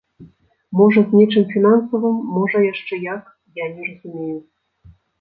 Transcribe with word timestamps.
Можа, 0.79 1.03
з 1.11 1.19
нечым 1.19 1.43
фінансавым, 1.53 2.17
можа, 2.39 2.57
яшчэ 2.73 2.93
як, 3.15 3.23
я 3.65 3.71
не 3.73 3.81
разумею. 3.95 4.39